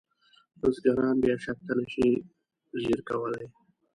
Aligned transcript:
بزګران 0.59 1.15
بیا 1.23 1.35
شاتګ 1.43 1.61
ته 1.67 1.73
نشي 1.79 2.09
ځیر 2.81 2.99
کولی. 3.07 3.45